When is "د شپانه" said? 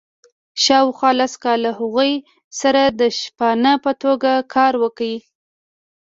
2.99-3.73